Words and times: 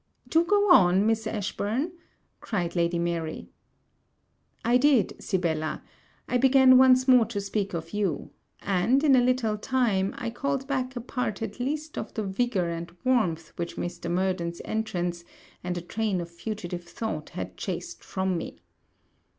'Do 0.29 0.43
go 0.43 0.71
on, 0.71 1.05
Miss 1.05 1.27
Ashburn,' 1.27 1.91
cried 2.39 2.75
Lady 2.75 2.97
Mary. 2.97 3.51
I 4.65 4.77
did, 4.77 5.13
Sibella, 5.23 5.83
I 6.27 6.39
began 6.39 6.79
once 6.79 7.07
more 7.07 7.27
to 7.27 7.39
speak 7.39 7.75
of 7.75 7.91
you; 7.93 8.31
and, 8.63 9.03
in 9.03 9.15
a 9.15 9.21
little 9.21 9.59
time, 9.59 10.15
I 10.17 10.31
called 10.31 10.65
back 10.67 10.95
a 10.95 11.01
part 11.01 11.43
at 11.43 11.59
least 11.59 11.99
of 11.99 12.15
the 12.15 12.23
vigour 12.23 12.67
and 12.69 12.91
warmth 13.03 13.53
which 13.57 13.77
Murden's 13.77 14.59
entrance 14.65 15.23
and 15.63 15.77
a 15.77 15.81
train 15.81 16.19
of 16.19 16.31
fugitive 16.31 16.83
thought 16.85 17.29
had 17.37 17.55
chased 17.55 18.03
from 18.03 18.39
me. 18.39 18.57